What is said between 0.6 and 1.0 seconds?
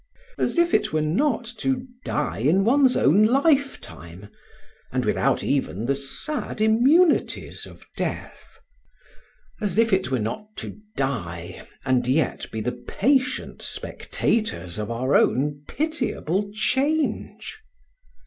it were